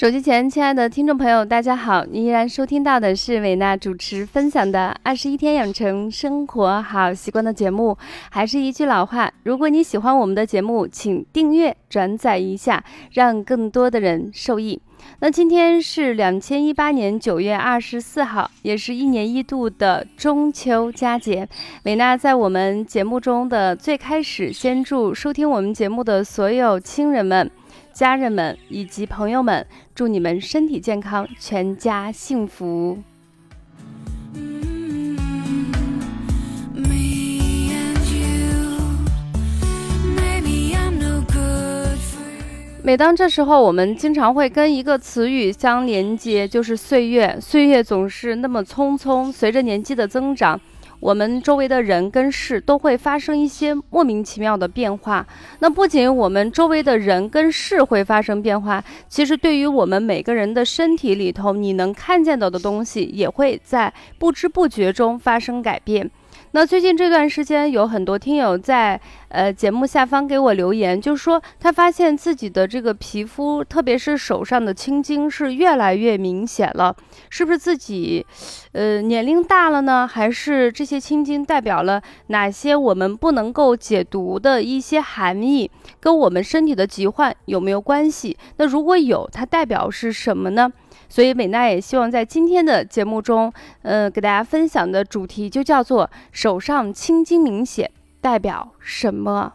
[0.00, 2.06] 手机前，亲爱的听众朋友，大家好！
[2.06, 7.94] 您依然收听到的是伟娜主持分享的《二十一天养成生活好习惯》的节目。
[8.30, 12.82] 还是一句老话，如果你喜欢我们的节目，请订阅、转载一下，
[13.12, 14.80] 让更多的人受益。
[15.18, 21.46] 那今天是两千一八年九月二十四号，也是一年一度的中秋佳节。
[21.82, 27.50] 美娜在我们节目中的最开始，先祝收听我们节目的所有亲人们。
[27.92, 32.98] 家人们以及朋友们，祝你们身体健康，全家幸福。
[42.82, 47.38] 每当这时候，我们经常会跟一个词语相连接，就是岁月。
[47.40, 50.58] 岁月总是那么匆匆，随着年纪的增长。
[51.00, 55.26] 我们周围的人跟事都会发生一些莫名其妙的变化。
[55.58, 66.10] 那不仅我们周围的人跟事会发生变化，其实对于我们每个人的身体里头，你能看见到的东西，也会在不知不觉中发生改变。
[66.52, 76.96] 那最近这段时间，有很多听友在呃节目下方给我留言，就说他发现自己的这个皮肤，特别是手上的青筋是越来越明显了，
[77.28, 78.26] 是不是自己，
[78.72, 80.08] 呃年龄大了呢？
[80.08, 85.70] 还是这些青筋代表了哪些我们不能够解读的一些含义？
[86.00, 88.36] 跟我们身体的疾患有没有关系？
[88.56, 90.72] 那如果有，它代表是什么呢？
[91.10, 97.90] 所以美娜也希望在今天的节目中，呃，给大家分享的主题就叫做“手上青筋明显
[98.22, 99.54] 代表什么”。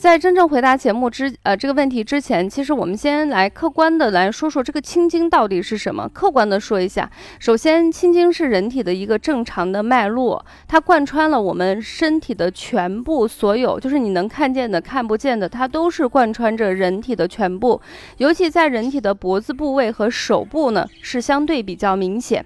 [0.00, 6.08] 在真正回答节目之呃这个问题之前，其实我们先来客观的来说说这个青筋到底是什么。
[6.08, 17.78] 客观的说一下，首先青筋是人体的一个正常的脉络，它贯穿了我们身体的全部所有，就是你能看见的、看不见的，它都是贯穿着人体的全部。
[18.16, 22.42] 尤其在人体的脖子部位和手部呢，是相对比较明显。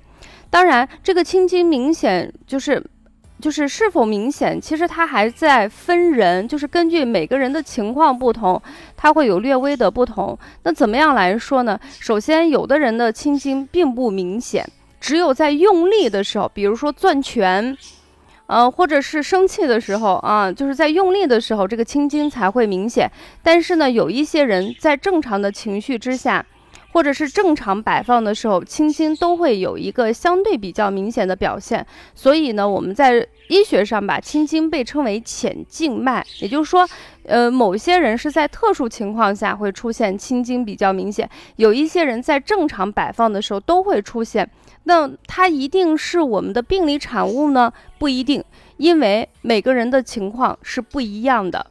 [0.51, 2.85] 当然，这个青筋明显就是。
[3.41, 8.61] 就是是否明显，其实它还在分人，就是根据每个人的情况不同，
[8.97, 10.39] 它会有略微的不同。
[10.63, 11.79] 那怎么样来说呢？
[12.01, 14.67] 首先，有的人的青筋并不明显，
[15.01, 17.77] 只有在用力的时候，比如说攥拳，
[18.47, 23.11] 呃，或者是生气的时候啊，就是在用力的时候，这个青筋才会明显。
[23.43, 26.47] 但是呢，有一些人在正常的情绪之下。
[26.95, 31.85] 或者是正常摆放的时候，青筋都会有一个相对比较明显的表现。
[32.15, 36.89] 所以呢，我们在医学上把青筋被称为浅静脉，也就是说，
[37.25, 44.49] 呃，某些人是在特殊情况下会出现青筋比较明显，有一些人在正常摆放的时候都会出现。
[44.85, 47.73] 那它一定是我们的病理产物呢？
[47.99, 48.45] 不一定，
[48.77, 51.67] 因为每个人的情况是不一样的。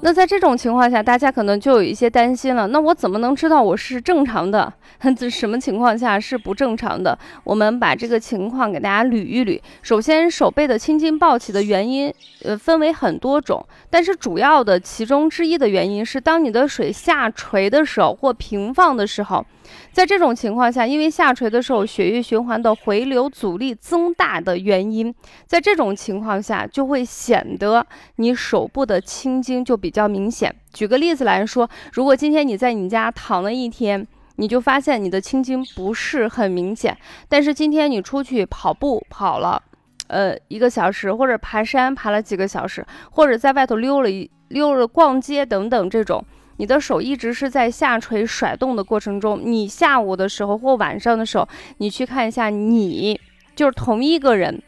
[0.00, 2.68] 那在这种情况下，大家可能就有一些担心了。
[2.68, 4.72] 那我怎么能知道我是正常的？
[5.16, 7.18] 这什么情况下是不正常的？
[7.42, 9.60] 我们把这个情况给大家捋一捋。
[9.82, 12.12] 首先，手背的青筋暴起的原因，
[12.44, 19.44] 呃，分为很多种，但是主要的其中之一的原因是，当你的水下垂的时候或平放的时候。
[19.92, 27.86] 在这种情况下，因为下垂的时候血液循环的回流阻力增大的原因，在这种情况下就会显得
[28.16, 30.54] 你手部的青筋就比比较明显。
[30.74, 34.06] 举个例子来说，如果今天你在你家躺了一天，
[34.36, 36.94] 你就发现你的青筋不是很明显，
[37.26, 39.62] 但是今天你出去跑步跑了，
[40.08, 46.22] 呃，一个小时，或者爬山爬了几个小时，或者在外头溜了一溜了逛街等等这种。
[46.58, 51.48] 你的手一直是在下垂甩动的过程中，你下午的时候或晚上的时候，
[51.78, 53.18] 你去看一下，你
[53.56, 54.62] 就是同一个人，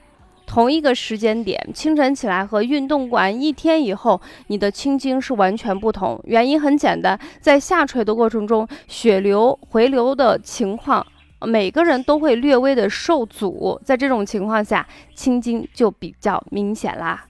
[0.51, 6.21] 同一个时间点，清晨起来和运动完一天以后，你的青筋是完全不同。
[6.25, 11.07] 原因很简单，在下垂的过程中，血流回流的情况，
[11.43, 17.27] 每个人都会略微的受阻，在这种情况下，青筋就比较明显啦。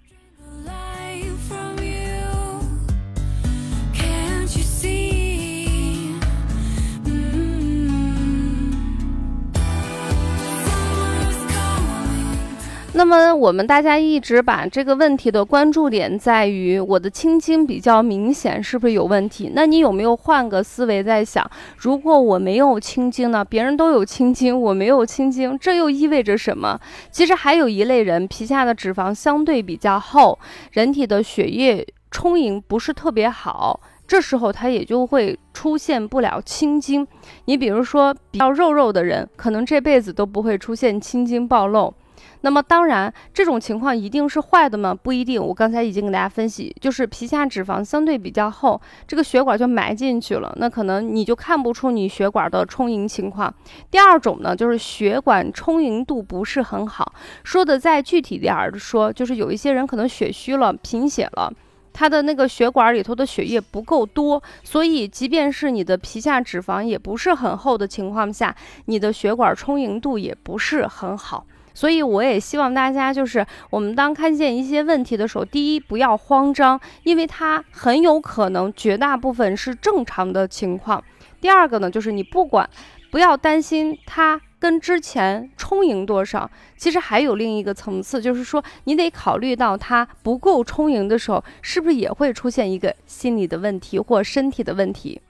[12.93, 19.53] 那么我们大家一直把这个问题的关注点在于我的青筋比较明显，是不是有问题？
[19.55, 23.45] 那你有没有换个思维在想，如果我没有青筋呢？
[23.45, 26.79] 别人都有青筋，我没有青筋，这又意味着什么？
[27.13, 30.37] 其实还有一类人，皮下的脂肪相对比较厚，
[30.73, 37.07] 人体的血液充盈不是特别好，这时候他也就会出现不了青筋。
[37.45, 41.95] 你比如说比较肉肉的人，可能这辈子都不会出现青筋暴露。
[42.43, 44.95] 那么当然，这种情况一定是坏的吗？
[44.95, 45.45] 不一定。
[45.45, 53.53] 我刚才已经给大家分析，就是皮下脂肪相对比较厚，这个血管就埋进去了，那可能你就看不出你血管的充盈情况。
[53.91, 57.13] 第二种呢，就是血管充盈度不是很好。
[57.45, 61.53] 说的再具体点儿说，就是有一些人可能血虚了、贫血了，
[61.93, 68.55] 他的那个血管里头的血液不够多，所以即便是你的皮下脂肪也不是很厚的情况下，
[68.87, 71.45] 你的血管充盈度也不是很好。
[71.75, 81.03] 所以我也希望大家，就是我们当看见一些问题的时候，第一不要慌张，因为它很有可能绝大部分是正常的情况。
[81.41, 82.69] 第二个呢，就是你不管，
[83.11, 95.21] 不要担心它跟之前充盈多少，其实还有另一个层次，就是说你得考虑到它不够充盈的时候，是不是也会出现一个心理的问题或身体的问题。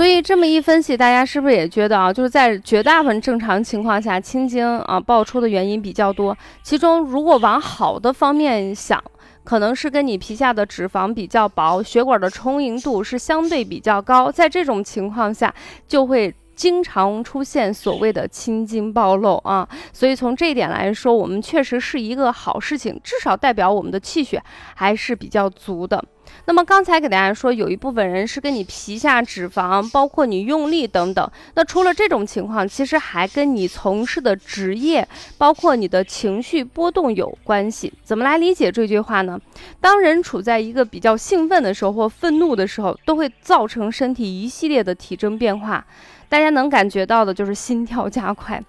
[0.00, 6.34] 所以这么一分析，大家是不是也觉得啊，就是在绝大部分正常情况下，青筋啊爆出的原因比较多。
[6.62, 8.98] 其中如果往好的方面想，
[9.44, 15.54] 可能是跟你皮下的脂肪比较薄，血管的充盈度是相对比较高，在这种情况下
[15.86, 16.34] 就会。
[16.56, 24.42] 经常出现所谓的青筋暴露啊，所以从这一点来说，我们确实是一个好事情，至少代表我们的气血
[24.74, 26.04] 还是比较足的。
[26.50, 31.30] 那么刚才给大家说，有一部分人是跟你皮下脂肪，包括你用力等等。
[31.54, 35.06] 那除了这种情况，其实还跟你从事的职业，
[35.38, 37.92] 包括你的情绪波动有关系。
[38.02, 39.40] 怎么来理解这句话呢？
[39.80, 45.86] 当人处在一个比较兴奋的时候或愤怒的时候，都会造成身体一系列的体征变化。
[46.28, 48.60] 大家能感觉到的就是心跳加快，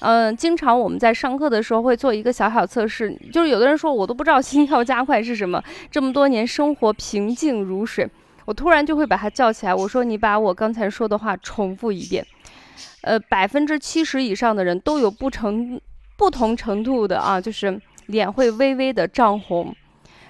[0.00, 8.08] 嗯，经常我们在上课的时候会做一个小小测试，就是有的人说我都不知道心跳加快是什么，这么多年生活平静如水，
[8.44, 12.26] 我突然就会把他叫起来，我说你把我刚才说的话重复一遍，
[13.02, 15.80] 呃，百分之七十以上的人都有不成
[16.16, 19.74] 不同程度的啊，就是脸会微微的涨红，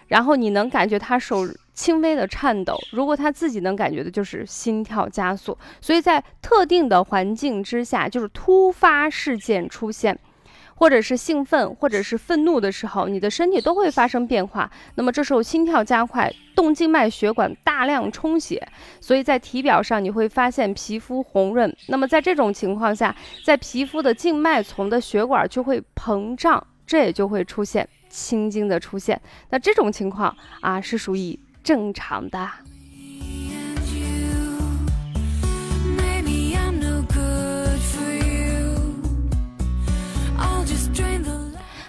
[0.09, 1.47] 然后你能感觉他手。
[1.77, 5.57] 轻微的颤抖，如果他自己能感觉的，就是心跳加速。
[5.81, 10.19] 所以在特定的环境之下，就是突发事件出现，
[10.75, 14.71] 或者是兴奋，或者是愤怒的时候，你的身体都会发生变化。
[14.95, 18.67] 那么这时候心跳加快，动静脉血管大量充血，
[18.99, 21.71] 所以在体表上你会发现皮肤红润。
[21.89, 23.15] 那么在这种情况下，
[23.45, 29.21] 在皮肤的静脉丛的血管就会膨胀，这也就会出现青筋的出现。
[29.51, 31.39] 那这种情况啊，是属于。
[31.67, 32.49] 正常的。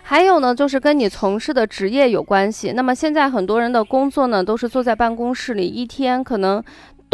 [0.02, 2.72] 还有呢，就是跟你从事的职业有关系。
[2.72, 6.64] 那么现在很多人的工作呢，都是坐在办公室里，一天可能。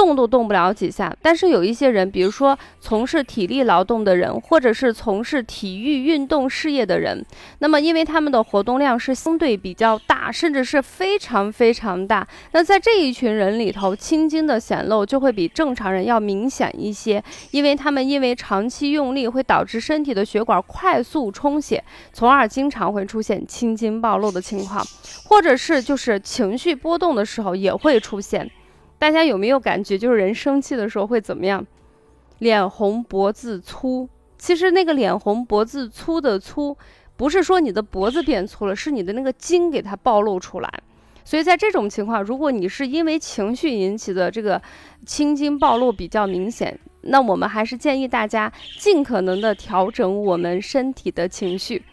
[0.06, 7.26] 动都动不了几下，但是有一些人，比如说从事体力劳动的人，或者是从事体育运动事业的人，
[7.60, 21.82] 那么因为他们的活动量是相对比较大，甚至是非常非常大，那在这一群人里头，青筋的显露就会比正常人要明显一些，因为他们因为长期用力会导致身体的血管快速充血，
[22.12, 24.86] 从而经常会出现青筋暴露的情况，
[25.26, 28.50] 或者是就是情绪波动的时候也会出现。
[29.04, 31.68] 大家有没有感觉，就是人生气的时候会怎么样？
[32.40, 34.08] 脸红脖子粗。
[34.38, 36.78] 其实那个脸红脖子粗的粗，
[37.18, 40.70] 不是说你的脖子变粗了，是你的那个筋给它暴露出来。
[41.26, 44.62] 所以在这种情况，如果你是因为情绪引起的这个
[45.06, 51.84] 青筋暴露比较明显，那我们还是建议大家尽可能的调整我们身体的情绪。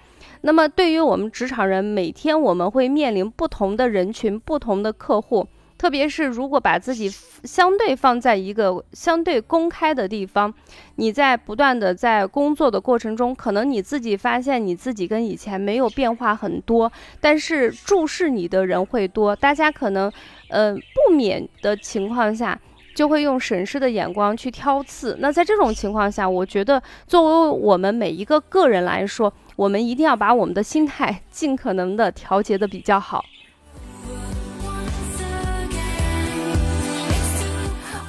[0.42, 5.48] 那么对于我们职场人，每天我们会面临不同的人群、不同的客户。
[5.80, 7.10] 特别是如果把自己
[7.42, 10.52] 相对放在一个相对公开的地方，
[10.96, 20.12] 你在不断的在工作的过程中，可能你自己发现你自己跟以前没有变化很多，但是注视你的人会多，大家可能，
[20.50, 22.60] 呃，不免的情况下，
[22.94, 25.16] 就会用审视的眼光去挑刺。
[25.18, 33.24] 那在这种情况下，我觉得作为我们每一个个人来说，我们一定要把我们的心态 尽可能的调节的比较好。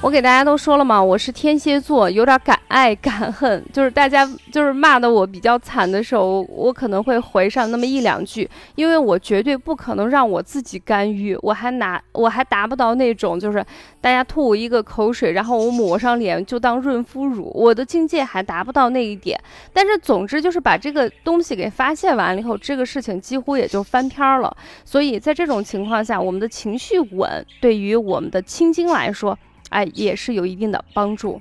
[0.02, 13.64] 我给大家都说了嘛，我是天蝎座，有点敢爱敢恨，就是大家就是骂的我比较惨的时候，我可能会回上那么一两句，因为我绝对不可能让我自己干预，我还拿我还达不到那种就是
[14.00, 19.40] 大家吐我一个口水，然后我抹上脸就当润肤乳，我的境界还达不到那一点。
[19.72, 24.52] 但是总之就是把这个东西给发泄完了以后，这个事情几乎也就翻篇了。
[24.84, 29.38] 所以在这种情况下，我们的情绪稳，对于我们的青筋来说。
[29.72, 31.40] 哎，也是有一定的帮助。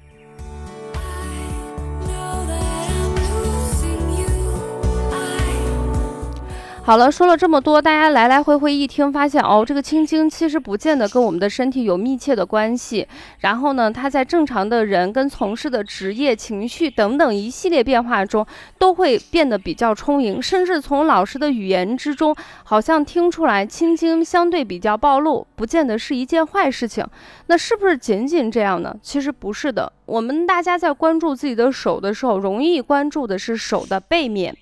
[6.83, 13.07] 好了，说了这么多，大家来来回回一听，发现哦，这个青筋其实不见得跟我们的身体有密切的关系。
[13.41, 18.45] 然后呢，它在正常的人跟从事的职业、情绪等等一系列变化中，
[18.79, 20.41] 都会变得比较充盈。
[20.41, 27.05] 甚至从老师的语言之中，好像听出来青筋相对比较暴露，不见得是一件坏事情。
[27.45, 28.93] 那是不是仅仅这样呢？
[29.03, 29.93] 其实不是的。
[30.07, 34.57] 我们大家在关注自己的手的时候，容易关注的是手的背面。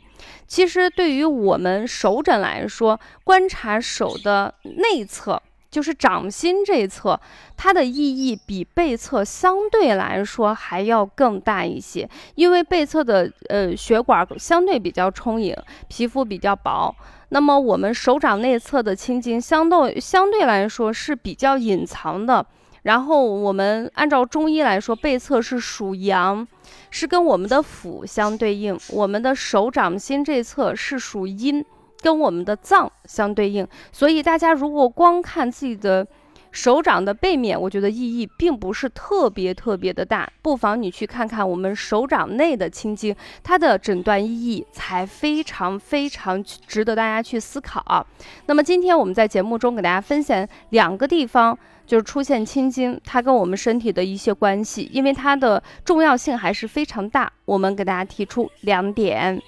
[0.49, 5.39] 其实对于我们手诊来说，观察手的内侧，
[5.69, 7.19] 就是掌心这一侧，
[7.55, 12.09] 它的意义比背侧相对来说还要更大一些。
[12.33, 15.55] 因为背侧的呃血管相对比较充盈，
[15.87, 16.95] 皮肤比较薄，
[17.29, 22.43] 那么我们手掌内侧的青筋相对相对来说是比较隐藏的。
[22.81, 26.47] 然后我们按照中医来说，背侧是属阳，
[26.89, 31.63] 是跟我们的腑相对应；我们的手掌心这侧是属阴，
[32.01, 33.67] 跟我们的脏相对应。
[33.91, 36.07] 所以大家如果光看自己的
[36.51, 40.27] 手掌的背面，我觉得意义并不是特别特别的大。
[40.41, 48.05] 不妨你去看看我们手掌内的青筋，它的诊断意义才非常非常值得大家去思考。
[48.47, 51.57] 那么今天我们在节目中给大家分享两个地方。
[51.89, 57.31] 就是出现青筋，它跟我们身体的一些关系，因为它的重要性还是非常大。
[57.45, 59.41] 我们给大家提出两点。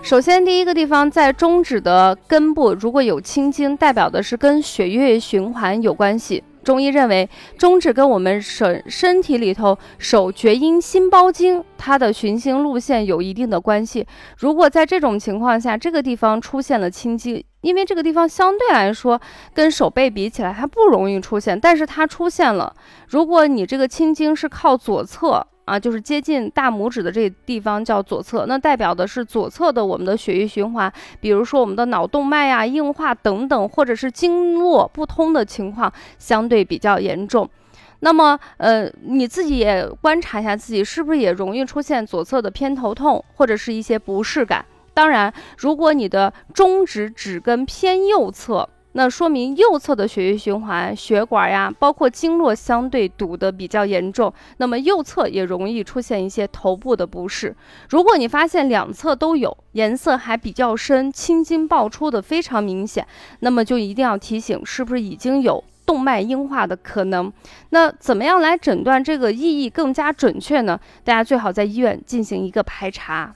[0.00, 6.42] 首先，第一个地方在中指的根部，如果有青筋，代表的是跟血液循环有关系。
[6.62, 7.28] 中医认为，
[7.58, 14.06] 中指跟我们身身体里头手厥阴心包经它的循行路线有一定的关系。
[14.38, 19.20] 如果在这种情况下，这个地方出现了青筋，因为这个地方相对来说
[19.52, 22.74] 跟手背比起来，它不容易出现，但是它出现了。
[23.08, 25.46] 如果你这个青筋是靠左侧。
[25.64, 37.48] 啊，就是接近大拇指的这地方叫左侧，那代表的是左侧的我们的血液循环，比如说我们的脑动脉呀硬化等等，或者是经络不通的情况相对比较严重。
[38.00, 44.64] 那么，呃，你自己也观察一下自己是不是也容易出现左侧的偏头痛或者是一些不适感。
[44.92, 48.68] 当然，如果你的中指指根偏右侧。
[48.92, 57.56] 那说明右侧的血液循环、血管呀，包括经络相对堵得比较严重，那么右侧也容易出现一些头部的不适。
[57.88, 63.06] 如果你发现两侧都有，颜色还比较深，青筋爆出的非常明显，
[63.40, 67.32] 那么就一定要提醒，是不是已经有动脉硬化的可能？
[67.70, 70.78] 那怎么样来诊断这个意义更加准确呢？
[71.02, 73.34] 大家最好在医院进行一个排查。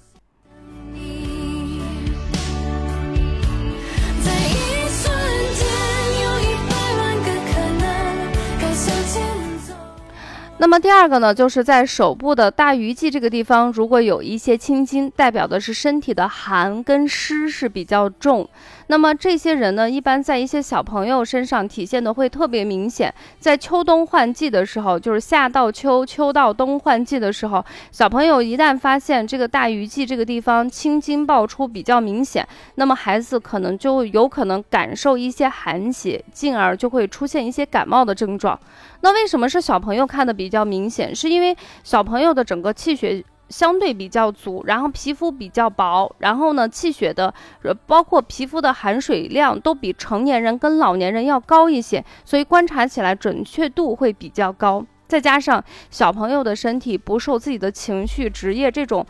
[10.59, 18.49] 那么第二个呢，就是在手部的大鱼际这个地方，如果有一些青筋，代表的是身体的寒跟湿是比较重。
[18.88, 23.12] 那么这些人呢，一般在一些小朋友身上体现的会特别明显。
[23.38, 38.59] 在秋冬换季的时候，就是夏到秋，秋到冬换季的时候，小朋友一旦发现这个大鱼际这个地方青筋爆出比较明显，那么孩子可能就有可能感受一些寒邪，进而就会出现一些感冒的症状。
[39.00, 41.14] 那为什么是小朋友看的比较明显？
[41.14, 43.25] 是因为小朋友的整个气血。
[43.49, 54.85] 相对比较足，然后皮肤比较薄，然后呢，气血的，呃，包括皮肤的含水量都比成年人跟老年人要高一些，所以观察起来准确度会比较高。
[55.07, 59.07] 再加上小朋友的身体不受自己的情绪、职业这种，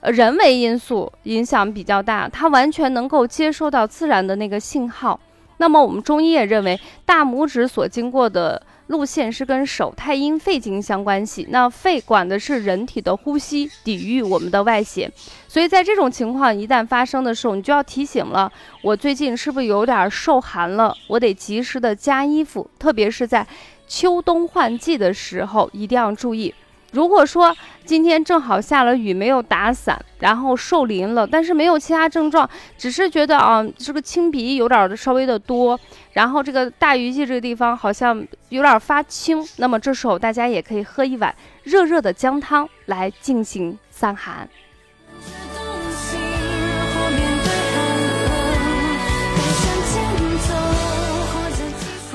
[0.00, 5.20] 呃，人为因素影响比较大，他完全能够接收到自然的那个信号。
[5.58, 8.62] 那么我们中医也认为，大拇指所经过的。
[8.88, 15.10] 路线是跟手太阴肺经相关系，那肺管的是人体的呼吸，抵御我们的外邪，
[15.48, 20.94] 所以在这种情况一旦发生的时候，你就要提醒了，我最近是不是有点受寒了？
[21.06, 23.46] 我得及时的加衣服，特别是在
[23.86, 26.54] 秋冬换季的时候，一定要注意。
[26.94, 32.48] 如果说今天正好下了雨，没有打伞，然后受淋了，但是没有其他症状，
[32.78, 35.78] 只是觉得啊，这个清鼻有点稍微的多，
[36.12, 41.34] 然后这个大鱼际这个地方好像有点发青，那么这时候大家也可以喝一碗
[41.64, 44.48] 热热的姜汤来进行散寒。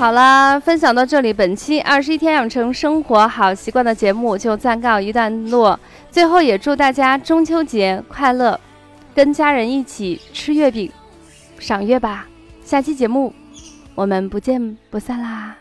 [0.00, 5.78] 好了，分享到这里，本期二十一天养成生活好习惯的节目就暂告一段落。
[6.10, 8.58] 最后也祝大家中秋节快乐，
[9.14, 10.90] 跟家人一起吃月饼、
[11.58, 12.26] 赏月吧。
[12.64, 13.34] 下期节目
[13.94, 15.59] 我们不见不散啦！